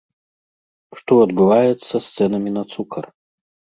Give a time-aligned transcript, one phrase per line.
[1.01, 3.05] Што адбываецца з цэнамі на цукар?